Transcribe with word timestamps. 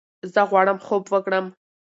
زۀ 0.31 0.41
غواړم 0.49 0.77
خوب 0.85 1.03
وکړم! 1.09 1.45